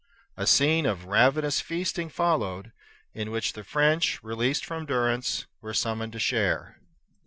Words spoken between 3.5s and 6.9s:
the French, released from durance, were summoned to share.